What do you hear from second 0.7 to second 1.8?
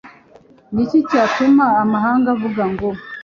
Ni iki cyatuma